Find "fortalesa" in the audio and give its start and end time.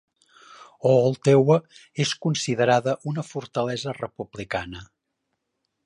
3.29-3.97